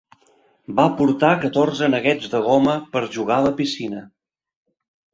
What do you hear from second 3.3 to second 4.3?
a la piscina.